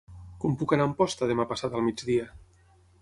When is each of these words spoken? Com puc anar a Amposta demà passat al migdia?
Com 0.43 0.55
puc 0.61 0.71
anar 0.77 0.87
a 0.87 0.89
Amposta 0.93 1.29
demà 1.33 1.45
passat 1.53 1.77
al 1.79 1.85
migdia? 1.91 2.27